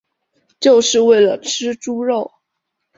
[0.59, 2.31] 就是为了吃猪肉